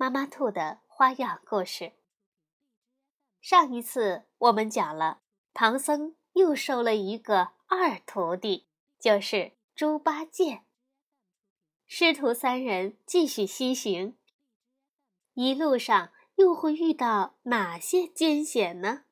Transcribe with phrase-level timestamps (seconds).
[0.00, 1.94] 妈妈兔的花样故事。
[3.40, 8.68] 上一次我们讲了，唐僧又收了一个二徒弟，
[9.00, 10.62] 就是猪八戒。
[11.88, 14.16] 师徒三人继续西行，
[15.34, 19.02] 一路上又会遇到哪些艰险呢？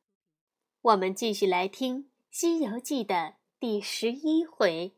[0.83, 4.95] 我们继续来听《西游记》的第十一回，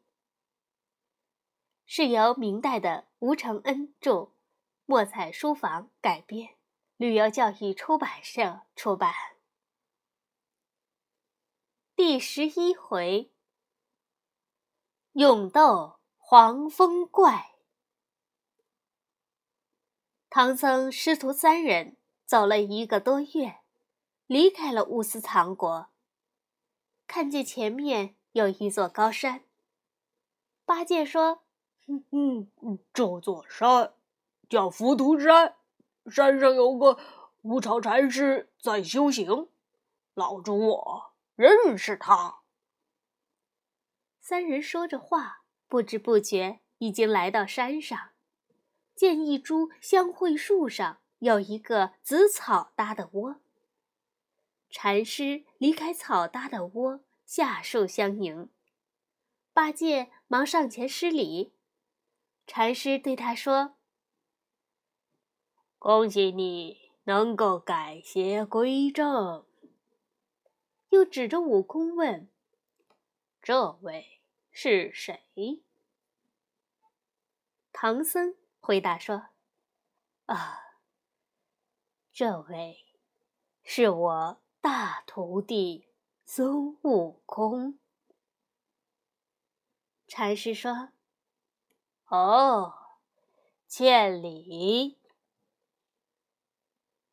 [1.86, 4.33] 是由明代的吴承恩著。
[4.91, 6.56] 墨彩书房改编，
[6.97, 9.12] 旅游教育出版社出版。
[11.95, 13.30] 第十一回：
[15.12, 17.56] 勇斗黄风怪。
[20.30, 23.58] 唐僧师徒三人走了一个多月，
[24.27, 25.91] 离开了乌斯藏国。
[27.06, 29.45] 看见前面有一座高山，
[30.64, 31.45] 八戒说
[32.11, 33.92] ：“嗯嗯，这座山。”
[34.48, 35.56] 叫浮屠山，
[36.10, 36.98] 山上有个
[37.42, 39.48] 乌巢禅师在修行，
[40.14, 42.38] 老猪我认识他。
[44.20, 48.10] 三人说着话，不知不觉已经来到山上，
[48.94, 53.36] 见一株香桧树上有一个紫草搭的窝。
[54.70, 58.50] 禅师离开草搭的窝，下树相迎。
[59.52, 61.52] 八戒忙上前施礼，
[62.46, 63.77] 禅师对他说。
[65.78, 69.46] 恭喜你能够改邪归正。
[70.89, 72.28] 又指着悟空问
[73.40, 75.62] ：“这位是谁？”
[77.70, 79.28] 唐僧回答说
[80.27, 80.58] ：“啊，
[82.12, 82.84] 这位
[83.62, 85.86] 是我大徒弟
[86.24, 87.78] 孙悟空。”
[90.08, 90.88] 禅师说
[92.08, 92.74] ：“哦，
[93.68, 94.98] 千里。”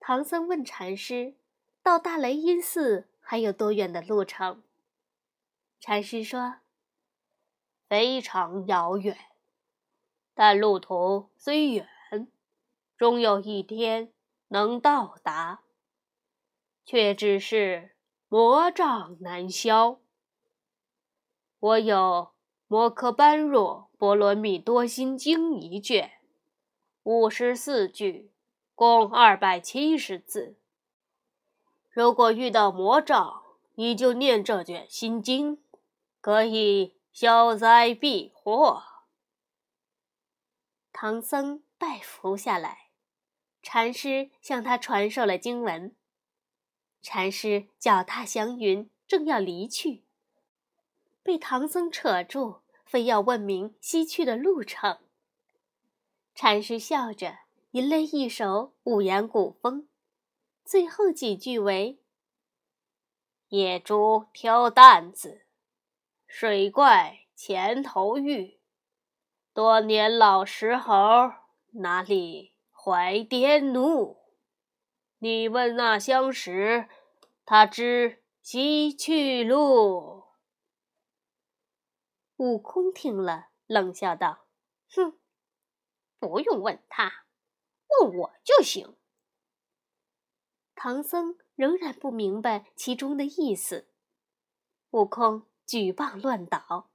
[0.08, 1.34] 唐僧问禅师
[1.82, 4.62] ：“到大雷音寺还有多远的路程？”
[5.82, 6.58] 禅师说
[7.90, 9.18] ：“非常遥远，
[10.36, 11.88] 但路途虽远，
[12.96, 14.14] 终有一天
[14.50, 15.62] 能到达。
[16.86, 17.96] 却只是
[18.30, 20.00] 魔障难消。
[21.58, 21.98] 我有
[22.68, 26.12] 《摩诃般若波罗蜜多心经》一卷，
[27.02, 28.30] 五十四句。”
[28.76, 30.58] 共二百七十字。
[31.90, 33.42] 如果遇到魔障，
[33.76, 35.64] 你就念这卷心经，
[36.20, 38.84] 可以消灾避祸。
[40.92, 42.90] 唐僧拜伏下来，
[43.64, 45.96] 禅师向他传授了经文。
[47.02, 50.04] 禅师脚踏祥云，正要离去，
[51.24, 55.00] 被唐僧扯住，非要问明西去的路程。
[56.34, 57.45] 禅师笑着。
[57.76, 59.90] 吟了一首五言古风，
[60.64, 62.02] 最后几句为
[63.52, 65.46] ：“野猪挑担子，
[66.26, 68.62] 水怪前头遇。
[69.54, 70.94] 多年老石猴，
[71.74, 74.20] 哪里怀颠怒？
[75.18, 76.88] 你问那相识，
[77.44, 80.24] 他知西去路。”
[82.40, 84.46] 悟空听了，冷笑道
[84.96, 85.20] ：“哼，
[86.20, 87.24] 不用问他。”
[87.88, 88.96] 问我就行。
[90.76, 93.90] 唐僧仍然不明白其中的意思。
[94.92, 96.90] 悟空举棒乱捣，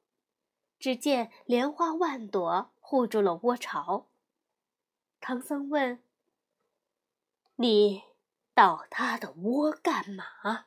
[0.78, 4.10] 只见莲花万朵护住了窝巢。
[5.20, 6.02] 唐僧问
[7.56, 8.04] ：“你
[8.54, 10.66] 捣他的窝干嘛？”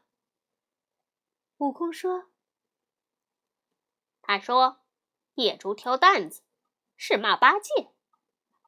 [1.57, 2.31] 悟空说
[4.21, 4.81] ：“他说
[5.35, 6.43] 野猪挑担子，
[6.97, 7.93] 是骂八戒；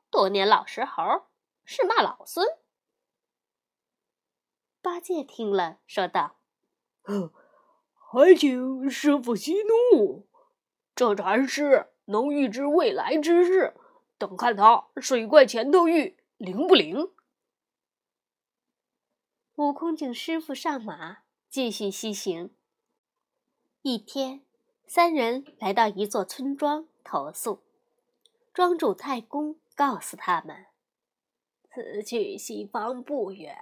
[0.10, 1.28] 多年老石猴。”
[1.65, 2.47] 是骂老孙。
[4.81, 6.38] 八戒听了，说道
[7.94, 10.27] ：“还请师傅息怒。
[10.95, 13.75] 这禅师能预知未来之事，
[14.17, 17.12] 等看他水怪前头遇灵不灵。”
[19.56, 22.53] 悟空请师傅上马，继续西行。
[23.81, 24.45] 一天，
[24.85, 27.63] 三人来到一座村庄，投宿。
[28.53, 30.67] 庄主太公告诉他们。
[31.75, 33.54] 此去西方不远，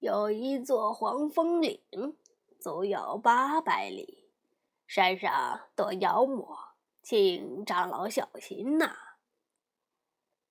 [0.00, 1.80] 有一座黄风岭，
[2.58, 4.24] 足有八百里，
[4.88, 8.96] 山上多妖魔，请长老小心呐。”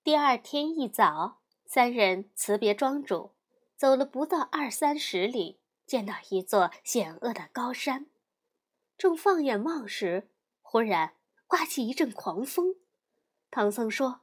[0.05, 3.31] 第二天一早，三人辞别庄主，
[3.75, 8.05] 走了不到二三十里，见到一座险恶的高山。
[8.97, 10.29] 正放眼望时，
[10.61, 11.15] 忽然
[11.45, 12.75] 刮起一阵狂风。
[13.51, 14.21] 唐僧说：“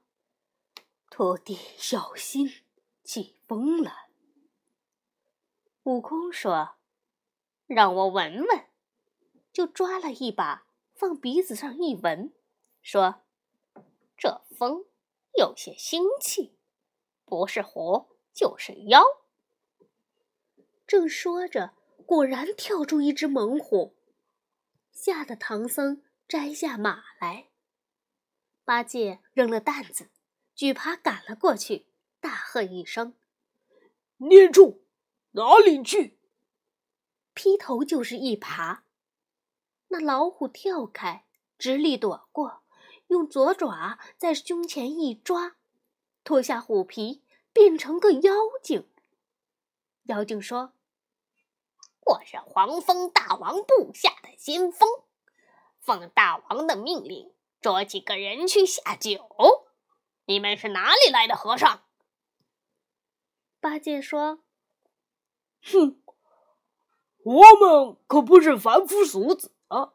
[1.11, 2.49] 徒弟小心，
[3.03, 4.07] 起风了。”
[5.85, 6.77] 悟空说
[7.67, 8.67] ：“让我闻闻。”
[9.53, 12.33] 就抓了一把，放鼻子上一闻，
[12.81, 13.23] 说
[14.17, 14.85] ：“这风
[15.37, 16.57] 有些腥气，
[17.25, 19.03] 不是狐就是妖。”
[20.87, 21.75] 正说着，
[22.07, 23.97] 果然跳出一只猛虎。
[24.93, 27.49] 吓得唐僧摘下马来，
[28.65, 30.11] 八戒扔了担子，
[30.61, 31.87] 举耙赶了过去，
[32.21, 33.15] 大喝一声
[34.29, 34.85] ：“孽畜，
[35.31, 36.19] 哪里去！”
[37.33, 38.81] 劈头就是一耙，
[39.89, 41.25] 那老虎跳开，
[41.57, 42.63] 直立躲过，
[43.07, 45.57] 用左爪在胸前一抓，
[46.25, 47.25] 脱下虎皮，
[47.55, 48.87] 变成个妖精。
[50.03, 50.75] 妖精说。
[52.05, 54.87] 我是黄蜂大王部下的先锋，
[55.81, 57.33] 奉大王的命令
[57.63, 59.70] 捉几个人去下酒。
[60.27, 61.83] 你们是哪里来的和尚？
[63.61, 64.43] 八戒说
[65.63, 66.01] ：“哼，
[67.25, 69.93] 我们可不是凡夫俗子啊，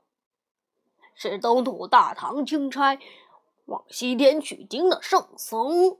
[1.13, 2.99] 是东土大唐钦差
[3.65, 5.97] 往西天取经的圣僧。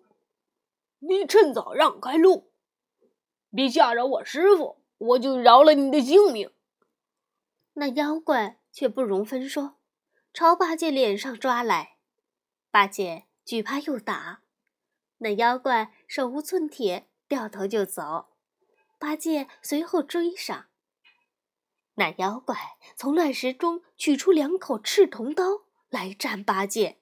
[0.99, 2.51] 你趁早让开路，
[3.51, 6.53] 别吓着我师傅。”我就饶了你的性命。
[7.73, 9.75] 那妖怪却不容分说，
[10.33, 11.97] 朝八戒脸上抓来。
[12.71, 14.41] 八戒举耙又打，
[15.19, 18.35] 那妖怪手无寸铁，掉头就走。
[18.97, 20.67] 八戒随后追上。
[21.95, 26.99] 那妖怪从乱石中取出两口赤铜刀来战八戒。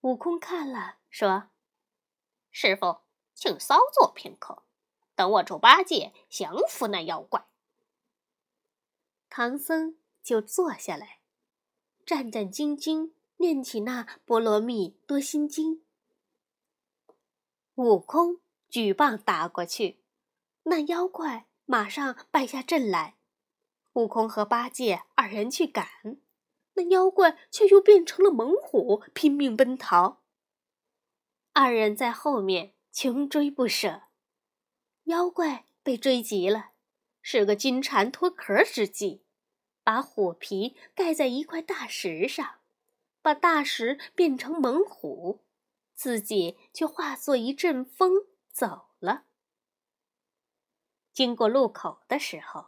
[0.00, 1.50] 悟空看了，说
[2.50, 3.02] ：“师傅，
[3.34, 4.64] 请稍坐片刻。”
[5.14, 7.48] 等我助八戒降服那妖怪，
[9.28, 11.20] 唐僧就坐下来，
[12.06, 15.76] 战战兢兢念起那《波罗蜜多心经》。
[17.76, 20.00] 悟空举棒打过去，
[20.64, 23.16] 那妖怪马上败下阵来。
[23.92, 25.86] 悟空和八戒二人去赶，
[26.74, 30.22] 那妖怪却又变成了猛虎，拼命奔逃。
[31.52, 34.02] 二人在后面穷追不舍。
[35.04, 36.72] 妖怪被追急了，
[37.22, 39.22] 是个金蝉脱壳之计，
[39.84, 42.57] 把虎皮盖在一块大石上，
[43.20, 45.44] 把大石变成猛虎，
[45.94, 48.12] 自己却化作一阵风
[48.52, 49.24] 走了。
[51.12, 52.64] 经过路口的时候，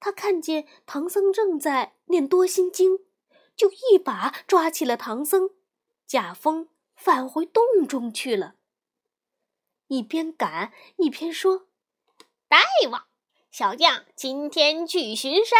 [0.00, 3.00] 他看见唐僧正在念多心经，
[3.54, 5.50] 就一把抓起了唐僧，
[6.06, 8.56] 驾风返回洞中去了。
[9.88, 11.68] 一边赶一边说
[12.48, 12.58] ：“大
[12.90, 13.06] 王，
[13.50, 15.58] 小将今天去巡山，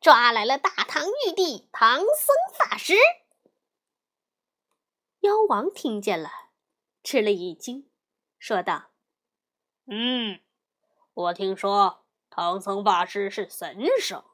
[0.00, 2.94] 抓来了大唐玉帝唐僧法师。”
[5.20, 6.30] 妖王听见了，
[7.02, 7.88] 吃了一惊，
[8.38, 8.90] 说道
[9.86, 10.40] ：“嗯，
[11.12, 14.24] 我听说唐僧法师是神手，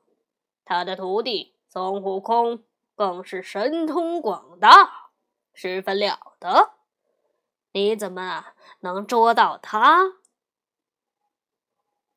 [0.65, 2.65] 他的徒弟孙悟空
[2.95, 5.11] 更是神通广大，
[5.53, 6.75] 十分了得。”
[7.73, 10.13] 你怎么能捉到他？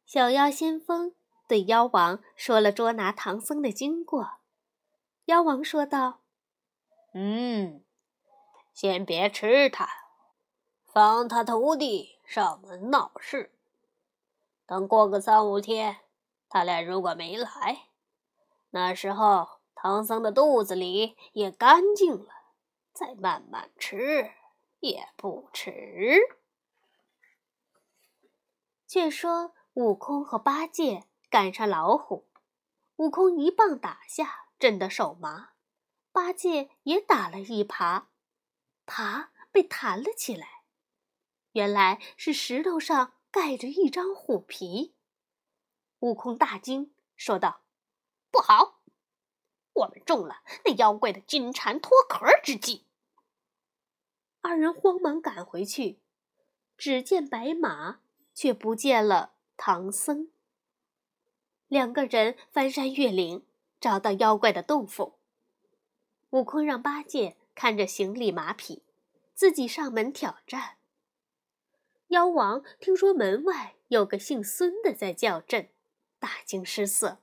[0.06, 1.14] 小妖先锋
[1.48, 4.40] 对妖王说了捉拿唐僧的经过。
[5.26, 6.22] 妖王说道
[7.14, 7.79] ：“嗯，
[8.82, 9.90] 先别吃他，
[10.86, 13.52] 防他徒弟上门闹事。
[14.66, 15.98] 等过个三五天，
[16.48, 17.90] 他俩如果没来，
[18.70, 22.30] 那时候唐僧的肚子里也干净了，
[22.94, 24.32] 再慢慢吃。”
[24.80, 26.18] 也不迟。
[28.88, 32.30] 却说悟空和八戒赶上老虎，
[32.96, 35.50] 悟空一棒打下，震得手麻；
[36.14, 38.06] 八戒也打了一耙，
[38.90, 40.64] 爬被弹了起来。
[41.52, 44.96] 原来是石头上盖着一张虎皮。
[46.00, 47.62] 悟空大惊，说道
[48.32, 48.82] ：“不好，
[49.74, 52.86] 我们中了那妖怪的金蝉脱壳之计。”
[54.42, 56.00] 二人慌忙赶回去，
[56.76, 58.00] 只见白马，
[58.34, 60.32] 却不见了唐僧。
[61.68, 63.46] 两个人翻山越岭，
[63.80, 65.20] 找到妖怪的洞府。
[66.32, 68.84] 悟空让八戒看着行李马匹，
[69.34, 70.78] 自己上门挑战，
[72.08, 75.70] 妖王听说门外有个姓孙的在叫阵，
[76.20, 77.20] 大惊失色。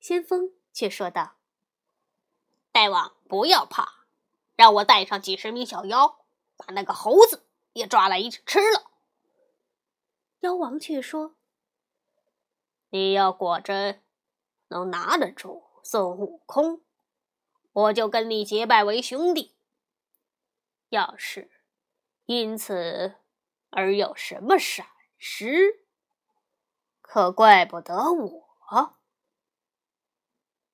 [0.00, 1.36] 先锋却说道
[2.72, 4.06] ：“大王不要怕，
[4.56, 6.24] 让我带上几十名小妖，
[6.56, 8.90] 把那个猴子也抓来一起吃了。”
[10.40, 11.34] 妖王却说
[12.88, 14.02] ：“你要果真
[14.68, 16.80] 能拿得住孙悟空，
[17.72, 19.54] 我就跟你结拜为兄弟。
[20.88, 21.50] 要是
[22.26, 23.16] 因此……”
[23.72, 25.84] 而有什么闪失，
[27.00, 28.96] 可怪不得我。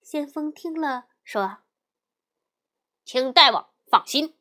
[0.00, 1.58] 先锋听了说
[3.04, 4.34] ：“请大王放心。”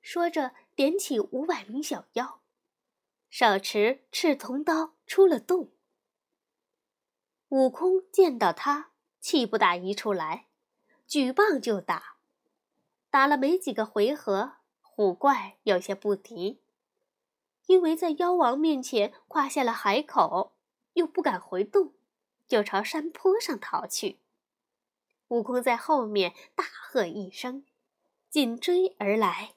[0.00, 2.40] 说着，点起五百名小妖，
[3.28, 5.72] 手持赤铜刀出了洞。
[7.50, 10.46] 悟空见到他，气不打一处来，
[11.06, 12.16] 举棒就打。
[13.10, 16.60] 打了没几个回合，虎怪有些不敌。
[17.66, 20.56] 因为在妖王面前夸下了海口，
[20.94, 21.94] 又不敢回洞，
[22.46, 24.18] 就朝山坡上逃去。
[25.28, 27.64] 悟空在后面大喝一声，
[28.28, 29.54] 紧追而来。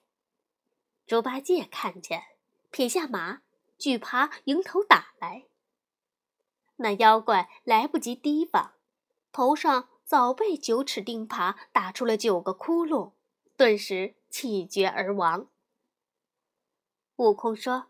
[1.05, 2.23] 猪八戒看见，
[2.71, 3.41] 撇下马，
[3.77, 5.45] 举耙迎头打来。
[6.77, 8.75] 那妖怪来不及提防，
[9.31, 13.11] 头上早被九齿钉耙打出了九个窟窿，
[13.57, 15.49] 顿时气绝而亡。
[17.17, 17.87] 悟空说。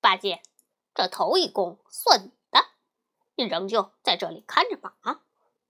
[0.00, 0.40] 八戒，
[0.94, 2.60] 这头一功算你的，
[3.34, 5.22] 你仍旧在这里看着马，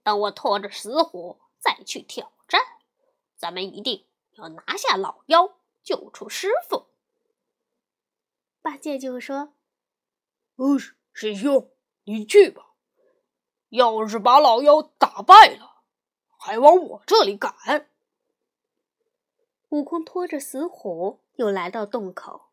[0.02, 2.60] 等我拖着死虎再去挑战，
[3.36, 6.88] 咱们一定要拿下老妖，救出师傅。
[8.60, 9.54] 八戒就说
[10.56, 10.78] ：“哦，
[11.12, 11.70] 师兄，
[12.04, 12.71] 你去吧。
[13.72, 15.82] 要是把老妖打败了，
[16.36, 17.90] 还往我这里赶。”
[19.70, 22.50] 悟空拖着死虎又来到洞口。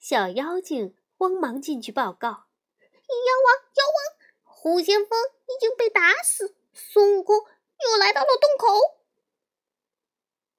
[0.00, 8.98] 小妖精慌忙进去报告：“妖王，妖王，虎先锋已经被打死，孙悟空又来到了洞口。”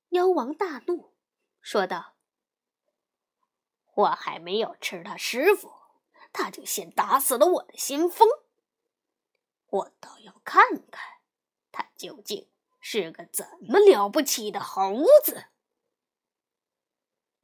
[0.10, 1.14] 妖王大怒，
[1.60, 2.16] 说道
[3.96, 5.72] ：“我还没有吃他师傅，
[6.32, 8.28] 他就先打死了我的先锋。
[9.70, 11.02] 我倒要看看，
[11.72, 12.50] 他究竟
[12.80, 15.46] 是个怎么了不起的猴子。”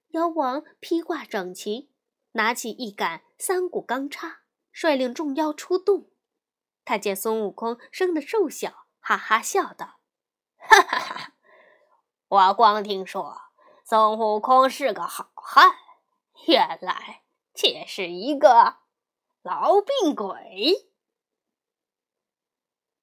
[0.10, 1.91] 妖王披挂整齐，
[2.32, 6.10] 拿起一杆三股钢叉，率领众妖出洞。
[6.86, 10.00] 他见孙悟空生得瘦小，哈哈笑道
[10.58, 11.34] ：“哈哈哈！
[12.27, 13.41] 我光听说
[13.84, 15.75] 孙悟空是个好汉，
[16.48, 18.77] 原来却是一个
[19.44, 20.89] 痨病鬼。”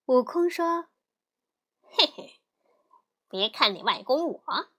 [0.06, 0.88] 悟空说
[1.80, 2.40] ：“嘿嘿，
[3.28, 4.70] 别看你外公我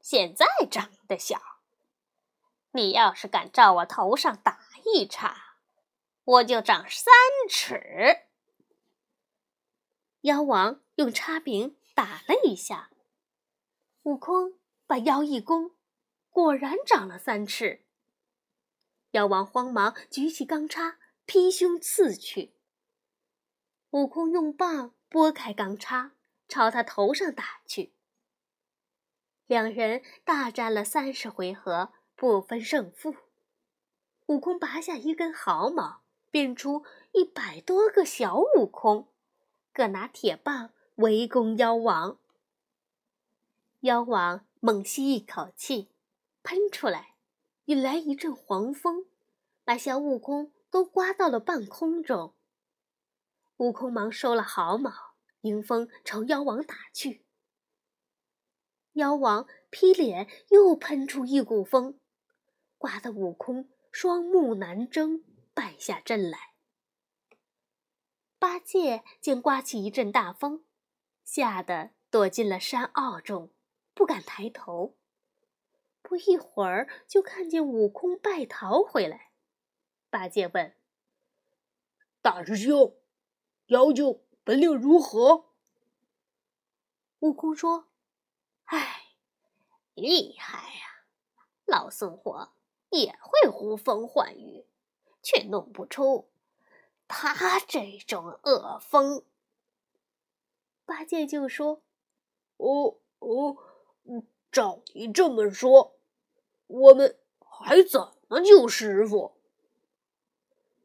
[0.00, 1.40] 现在长得小。”
[2.74, 5.56] 你要是敢照我头上打一叉，
[6.24, 7.12] 我就长三
[7.50, 8.24] 尺。
[10.22, 12.90] 妖王用叉柄打了一下，
[14.04, 15.72] 悟空把腰一弓，
[16.30, 17.84] 果然长了三尺。
[19.10, 22.54] 妖王慌忙举起钢叉，劈胸刺去。
[23.92, 26.12] 悟空用棒拨开钢叉，
[26.46, 27.92] 朝他头上打去。
[29.46, 31.92] 两人大战了三十回合。
[32.14, 33.16] 不分胜负，
[34.26, 39.08] 悟空拔下一根毫毛，变出一百多个小悟空，
[39.72, 42.18] 各拿铁棒围攻妖王。
[43.80, 45.88] 妖王猛吸一口气，
[46.44, 47.14] 喷出来，
[47.64, 49.06] 引来一阵黄风，
[49.64, 52.34] 把小悟空都刮到了半空中。
[53.62, 54.90] 悟空忙收了毫毛，
[55.42, 57.24] 迎风朝妖王打去。
[58.94, 62.00] 妖王劈脸，又喷出一股风。
[62.76, 65.22] 刮得悟空双目难睁，
[65.54, 66.54] 败下阵来。
[68.40, 70.64] 八戒见刮起一阵大风，
[71.22, 73.52] 吓得躲进了山坳中，
[73.94, 74.96] 不敢抬头。
[76.02, 79.30] 不一会儿，就看见悟空败逃回来。
[80.10, 80.74] 八戒问
[82.20, 82.96] ：“大师兄，
[83.66, 85.46] 妖精本领如何？”
[87.20, 87.88] 悟空说
[88.66, 89.14] ：“唉，
[89.94, 91.04] 厉害呀，
[91.66, 92.52] 老孙火。”
[92.94, 94.66] 也会呼风唤雨，
[95.22, 96.28] 却弄不出
[97.08, 99.24] 他这种恶风。
[100.84, 101.80] 八戒就说
[102.58, 103.56] ：“哦哦，
[104.50, 105.96] 照你这么说，
[106.66, 109.38] 我们还怎么救师傅？”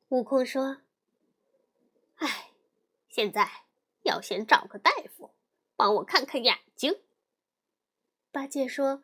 [0.07, 0.77] 悟空说
[2.19, 2.47] ：“哎，
[3.17, 3.50] 现在
[4.03, 5.31] 要先找个大夫
[5.75, 7.01] 帮我看看眼睛。”
[8.31, 9.01] 八戒说。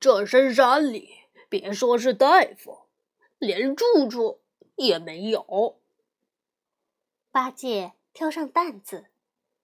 [0.00, 2.88] 这深山里别说是大夫，
[3.38, 4.40] 连住处
[4.74, 5.80] 也没有。
[7.30, 9.06] 八戒挑上担子，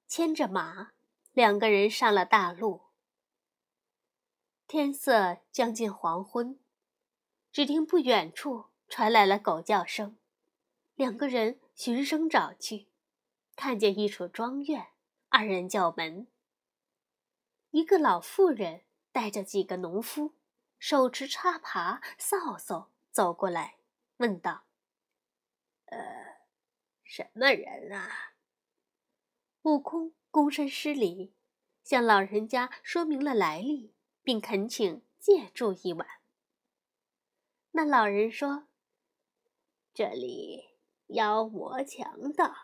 [0.07, 0.93] 牵着马，
[1.33, 2.83] 两个人上了大路。
[4.69, 6.59] 天色将近黄昏，
[7.51, 10.17] 只听不远处传来了狗叫声，
[10.95, 12.89] 两个人循声找去，
[13.57, 14.89] 看见一处庄院，
[15.29, 16.27] 二人叫门。
[17.71, 20.35] 一个老妇人带着几个农夫，
[20.79, 23.79] 手持插耙、扫帚走过来，
[24.19, 24.65] 问道
[25.87, 26.39] ：“呃，
[27.03, 28.35] 什么人啊？”
[29.63, 31.35] 悟空躬身施礼，
[31.83, 33.95] 向老人家说明了来历。
[34.25, 36.07] 并恳请借住一晚。
[37.73, 38.69] 那老人说
[39.93, 40.72] ：“这里
[41.09, 42.55] 妖魔强盗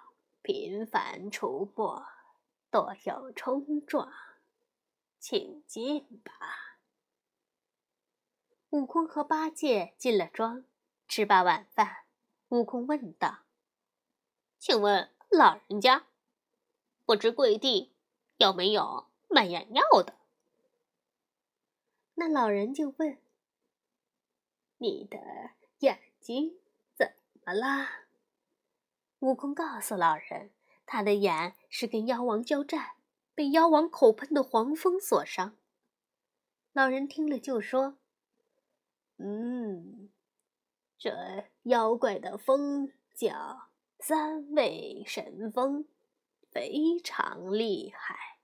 [0.42, 2.04] 频繁出没，
[2.70, 4.12] 多有冲撞，
[5.18, 6.78] 请进吧。”
[8.70, 10.64] 悟空和八戒进了庄，
[11.06, 12.04] 吃罢晚饭，
[12.48, 13.44] 悟空问道
[14.58, 16.06] ：“请问老人家，
[17.04, 17.94] 不知贵地
[18.36, 20.18] 有没有卖眼药的？”
[22.16, 23.18] 那老人就问
[24.78, 25.18] ：“你的
[25.78, 26.58] 眼睛
[26.94, 27.14] 怎
[27.44, 27.88] 么了？”
[29.20, 30.50] 悟空告诉老人，
[30.86, 32.92] 他的眼是跟妖王交战，
[33.34, 35.56] 被妖王口喷的黄蜂所伤。
[36.72, 37.98] 老人听了就说
[39.18, 40.10] ：“嗯，
[40.96, 45.86] 这妖怪的风叫三味神风，
[46.50, 48.38] 非常厉害。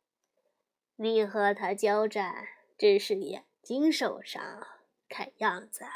[0.97, 4.67] 你和他交战，只是眼。”睛受伤，
[5.09, 5.87] 看样子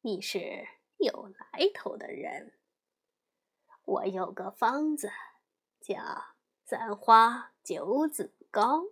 [0.00, 2.57] 你是有来头的人。
[3.88, 5.10] 我有个方子，
[5.80, 5.96] 叫
[6.62, 8.82] 三花九子膏，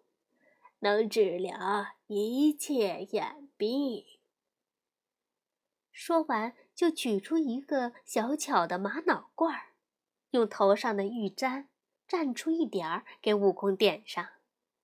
[0.79, 4.07] 能治疗一切眼病。
[5.93, 9.75] 说完，就取出一个小巧的玛瑙罐儿，
[10.31, 11.69] 用头上的玉簪
[12.09, 14.27] 蘸出一点儿给悟空点上，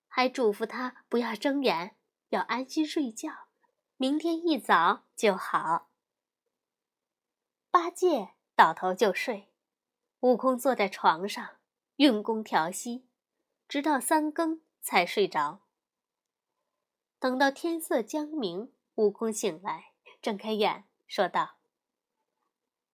[0.08, 1.96] 还嘱咐他不要睁眼。
[2.28, 3.48] 要安心睡觉，
[3.96, 5.90] 明天一早就好。
[7.70, 9.51] 八戒倒头就睡，
[10.22, 11.56] 悟空坐在床上
[11.96, 13.08] 运功调息，
[13.66, 15.62] 直到三更才睡着。
[17.18, 21.56] 等到天色将明，悟空醒来，睁开眼，说道：“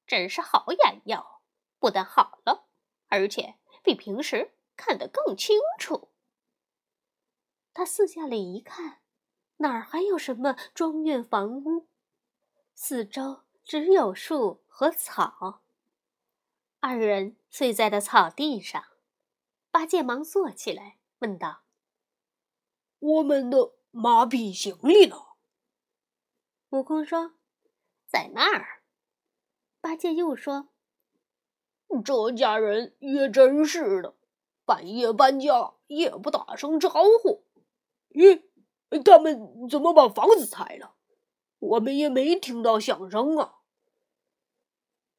[0.06, 1.42] 真是好眼药，
[1.78, 2.66] 不但好了，
[3.08, 6.08] 而且比平时看得更清楚。”
[7.74, 9.00] 他四下里一看。
[9.60, 11.88] 哪儿还有什么庄院房屋？
[12.74, 15.64] 四周只有树和草。
[16.80, 18.84] 二人睡在了草地上。
[19.70, 21.62] 八戒忙坐起来，问道
[22.98, 25.16] ：“我们的马匹行李呢？”
[26.70, 27.34] 悟空说
[28.06, 28.82] ：“在那儿。”
[29.80, 30.68] 八戒又说
[32.04, 34.14] ：“这家人也真是的，
[34.64, 36.90] 半夜搬家也不打声招
[37.22, 37.44] 呼。”
[38.10, 38.44] 咦？
[39.04, 40.94] 他们怎么把房子拆了？
[41.58, 43.56] 我们也没听到响声啊！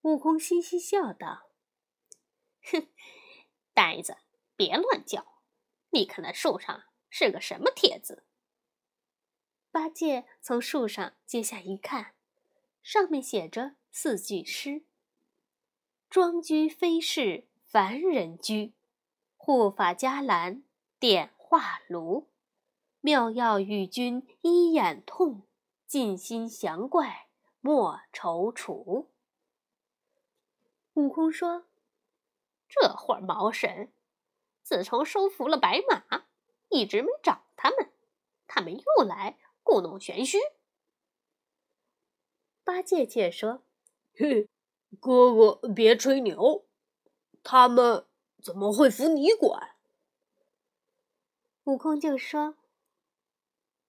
[0.02, 1.49] 悟空嘻嘻笑道
[2.64, 2.88] ：“哼，
[3.74, 4.18] 呆子，
[4.56, 5.42] 别乱叫！
[5.92, 8.24] 你看那树上是个什么帖子？”
[9.72, 12.16] 八戒从树上接下一看，
[12.82, 14.84] 上面写着四句诗
[16.10, 18.74] ：“庄居非是凡人居，
[19.38, 20.64] 护法伽蓝
[21.00, 22.30] 点化炉。”
[23.02, 25.44] 妙药与君医眼痛，
[25.88, 27.30] 尽心降怪
[27.62, 29.08] 莫踌躇。
[30.96, 31.66] 悟空说
[32.70, 33.92] ：“这会儿毛神，
[34.62, 36.28] 自从收服了白马，
[36.70, 37.92] 一直没找他们，
[38.48, 40.38] 他们又来故弄玄虚。”
[42.64, 43.64] 八戒却说
[44.16, 44.48] ：“嘿，
[45.00, 46.68] 哥哥别吹牛，
[47.44, 48.06] 他们
[48.42, 49.76] 怎么会服你管？”
[51.66, 52.56] 悟空就说。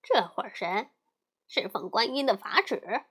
[0.02, 0.90] 这会儿神
[1.46, 3.04] 是奉观音的法旨，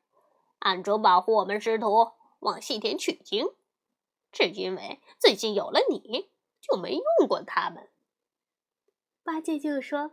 [0.57, 3.45] 暗中保护我们师徒往西天取经。
[4.31, 6.29] 只因为最近有了你，
[6.61, 7.89] 就没用过他们。
[9.23, 10.11] 八戒就说：“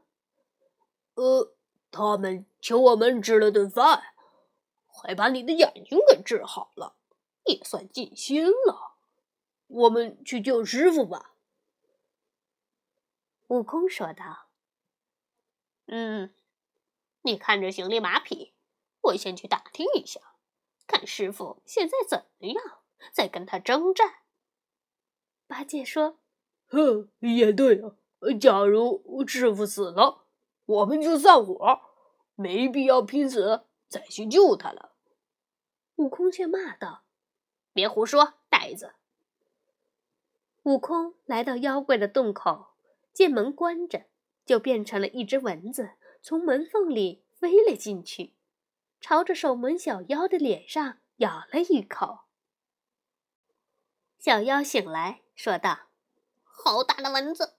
[1.14, 1.54] 呃，
[1.90, 4.14] 他们请我们吃了顿饭，
[4.86, 6.96] 还把你的眼睛给治好了，
[7.44, 8.96] 也算尽心了。
[9.66, 11.34] 我们去救师傅吧。”
[13.48, 14.48] 悟空说道
[15.86, 16.34] ：“嗯。”
[17.22, 18.54] 你看着行李马匹，
[19.00, 20.20] 我先去打听一下，
[20.86, 22.78] 看师傅现在怎么样，
[23.12, 24.14] 再跟他征战。
[25.46, 26.18] 八戒说
[26.68, 27.96] ：“哼，也对啊。
[28.40, 30.24] 假如师傅死了，
[30.64, 31.80] 我们就散伙，
[32.34, 34.92] 没必要拼死再去救他了。”
[35.96, 37.04] 悟空却骂道
[37.72, 38.94] ：“别胡说，呆子！”
[40.64, 42.74] 悟空来到妖怪的洞口，
[43.12, 44.06] 见门关着，
[44.44, 48.34] 就变成了一只蚊子，从门缝里飞了进去，
[49.00, 52.25] 朝着守门小妖的脸上咬了一口。
[54.18, 55.88] 小妖醒来，说道
[56.42, 57.54] ：“好大的蚊子，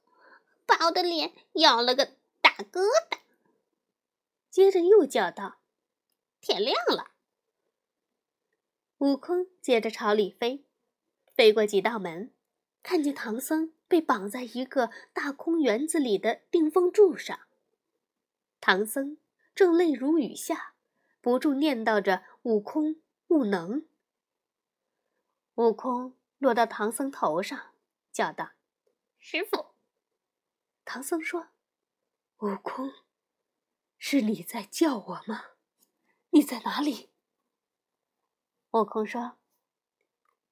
[0.65, 3.19] 把我的脸咬了个大疙瘩。”
[4.49, 5.59] 接着又叫道
[6.41, 7.11] ：“天亮了。”
[8.99, 10.65] 悟空接着朝里飞，
[11.33, 12.33] 飞过几道门，
[12.81, 17.39] 看见唐僧被绑在一个大空园子里的定风柱上。
[18.59, 19.19] 唐僧
[19.53, 20.73] 正泪如雨下，
[21.21, 23.85] 不住念叨着“悟空，悟能”。
[25.55, 27.73] 悟空落到唐僧头上，
[28.11, 28.51] 叫道
[29.17, 29.73] ：“师傅！”
[30.85, 31.49] 唐僧说
[32.39, 32.91] ：“悟空，
[33.97, 35.45] 是你在叫我吗？
[36.29, 37.09] 你在哪里？”
[38.71, 39.37] 悟空说：“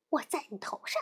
[0.10, 1.02] 我在你头上，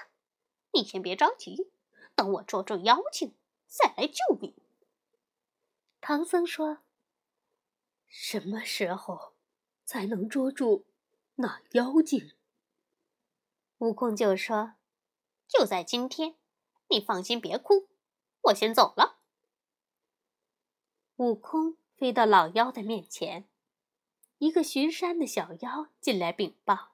[0.73, 1.71] 你先别着急，
[2.15, 4.55] 等我捉住妖精再来救你。”
[6.01, 6.79] 唐僧说
[8.07, 9.33] ：“什么时候
[9.85, 10.85] 才能捉住
[11.35, 12.33] 那妖精？”
[13.83, 14.75] 悟空就说
[15.45, 16.37] ：“就在今天，
[16.87, 17.89] 你放心，别哭，
[18.43, 19.19] 我先走了。”
[21.17, 23.49] 悟空飞到老妖的面前，
[24.37, 26.93] 一个巡山的小妖进来禀报。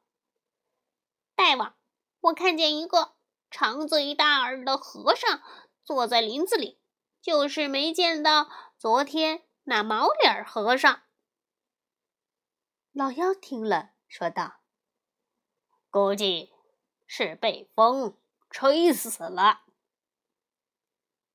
[1.35, 1.75] 大王，
[2.21, 3.13] 我看见一个
[3.51, 5.43] 长嘴大耳的和尚
[5.83, 6.79] 坐在林子里，
[7.21, 8.49] 就是没见到
[8.79, 11.03] 昨天那毛脸和尚。
[12.91, 14.61] 老妖听了，说道
[15.91, 16.51] ：“估计
[17.11, 18.15] 是被风
[18.51, 19.63] 吹死了。”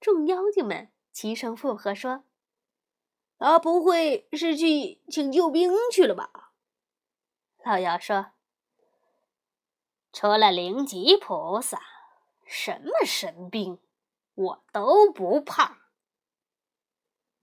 [0.00, 2.24] 众妖精们齐声附和说
[3.38, 6.52] ：“他不会是去请救兵去了吧？”
[7.66, 8.30] 老妖说。
[10.12, 11.82] 除了灵吉菩萨，
[12.46, 13.80] 什么神兵
[14.34, 15.88] 我都不怕。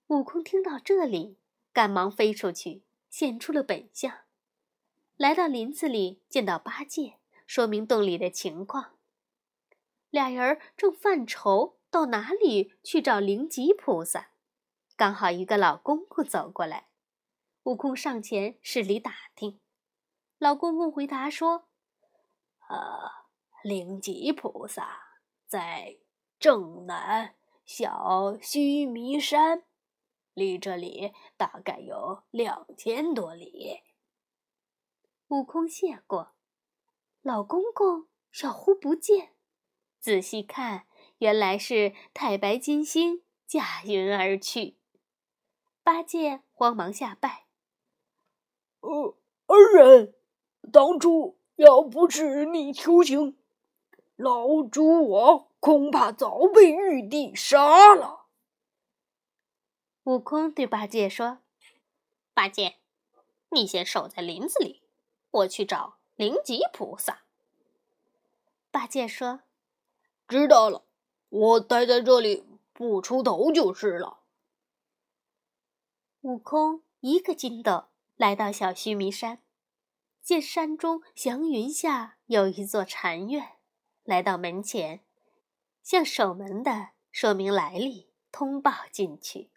[0.07, 1.37] 悟空听到这里，
[1.73, 4.19] 赶忙飞出去，现出了本相。
[5.17, 7.17] 来到林子里，见到八戒，
[7.53, 8.97] 说明洞里的情况。
[10.09, 14.31] 俩人正犯愁，到哪里去找灵吉菩萨？
[14.95, 16.87] 刚好一个老公公走过来，
[17.63, 19.59] 悟空上前施礼打听。
[20.37, 21.67] 老公公回答说。
[22.69, 23.11] 呃，
[23.65, 25.97] 灵吉菩萨在
[26.39, 27.35] 正南
[27.65, 29.65] 小须弥山，
[30.33, 33.81] 离这里大概有两千多里。
[35.27, 36.33] 悟空谢过，
[37.21, 39.34] 老公公小忽不见，
[39.99, 40.86] 仔细看，
[41.19, 44.77] 原来是太白金星驾云而去。
[45.84, 47.45] 八戒慌忙下拜
[48.81, 50.15] ：“呃，恩人，
[50.71, 53.38] 当初……”要不是你求情，
[54.15, 58.25] 老猪我恐怕早被玉帝杀了。
[60.05, 61.38] 悟空对八戒说
[62.34, 62.77] ：“八戒，
[63.49, 64.81] 你先守在林子里，
[65.29, 67.23] 我去找灵吉菩萨。”
[68.69, 69.39] 八戒说
[70.29, 70.86] ：“知道了，
[71.29, 74.19] 我待在这里不出头就是了。”
[76.21, 77.86] 悟空一个筋斗
[78.17, 79.41] 来到小须弥山。
[80.21, 83.53] 见山中祥云下有一座禅院，
[84.03, 85.03] 来到门前，
[85.81, 89.49] 向守门的说明来历，通报进去。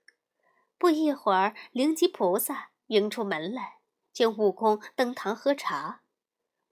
[0.79, 3.81] 不一会儿，灵吉菩萨迎出门来，
[4.14, 6.00] 请悟空登堂喝茶。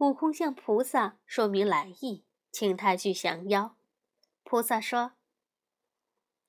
[0.03, 3.77] 悟空向菩萨说明来意，请他去降妖。
[4.43, 5.13] 菩萨说：“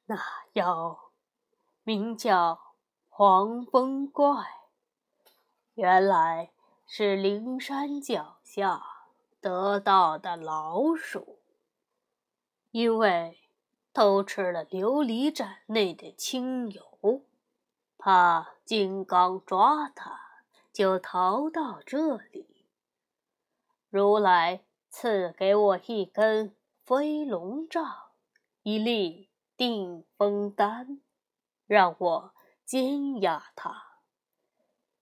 [0.07, 0.17] 那
[0.53, 1.11] 妖
[1.83, 2.73] 名叫
[3.07, 4.43] 黄风怪，
[5.75, 6.49] 原来……”
[6.85, 8.83] 是灵山脚下
[9.39, 11.39] 得到的老鼠，
[12.71, 13.39] 因为
[13.93, 17.23] 偷吃了琉璃盏内的清油，
[17.97, 22.52] 怕金刚抓它，就逃到这里。
[23.93, 28.09] 如来赐给我一根飞龙杖，
[28.63, 30.99] 一粒定风丹，
[31.67, 32.33] 让我
[32.65, 33.99] 监压他。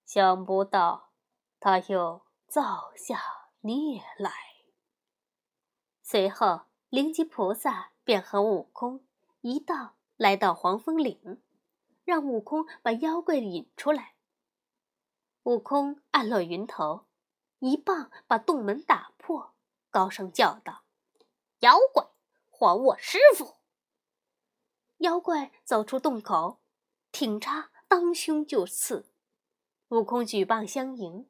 [0.05, 1.11] 想不到。
[1.61, 3.21] 他又造下
[3.61, 4.29] 孽来。
[6.01, 9.05] 随后，灵吉菩萨便和悟空
[9.39, 11.41] 一道来到黄风岭，
[12.03, 14.15] 让悟空把妖怪引出来。
[15.43, 17.05] 悟空按落云头，
[17.61, 19.53] 一棒把洞门打破，
[19.89, 20.83] 高声叫道
[21.61, 22.07] ：“妖怪，
[22.49, 23.57] 还我师傅！”
[24.97, 26.59] 妖怪走出洞口，
[27.11, 29.11] 挺叉当胸就刺。
[29.89, 31.27] 悟空举棒相迎。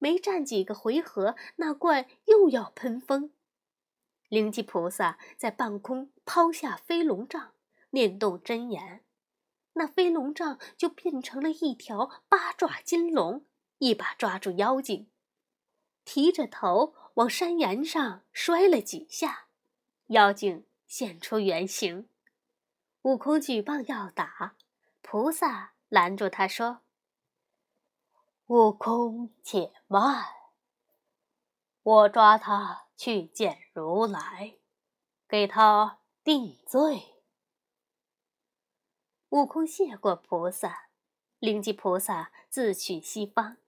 [0.00, 3.32] 没战几个回合，那怪又要喷风。
[4.28, 7.54] 灵吉菩萨在半空抛下飞龙杖，
[7.90, 9.04] 念动真言，
[9.72, 13.44] 那飞龙杖就变成了一条八爪金龙，
[13.78, 15.10] 一把抓住妖精，
[16.10, 19.48] 提着头往山岩上摔了几下，
[20.06, 22.08] 妖精现出原形。
[23.02, 24.56] 悟空举棒要打，
[25.02, 26.80] 菩萨拦住他说
[28.48, 30.24] ：“悟空，且慢，
[31.82, 34.54] 我抓他去见如来，
[35.28, 37.16] 给他定罪。”
[39.28, 40.88] 悟空谢过菩萨，
[41.38, 43.58] 灵吉菩萨自去西方。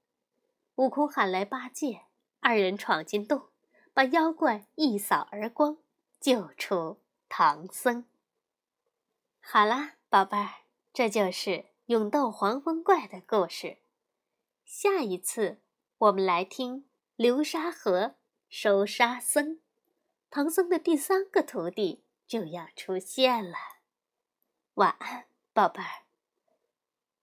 [0.76, 2.06] 悟空喊来八戒，
[2.40, 3.48] 二人闯进洞，
[3.92, 5.78] 把妖怪一扫而光，
[6.18, 8.06] 救出唐僧。
[9.40, 10.48] 好啦，宝贝儿，
[10.92, 13.78] 这就是勇斗黄风怪的故事。
[14.64, 15.60] 下一次
[15.98, 18.16] 我们来听流沙河
[18.48, 19.60] 收沙僧，
[20.30, 23.56] 唐僧的第三个徒弟就要出现了。
[24.74, 26.09] 晚安，宝贝儿。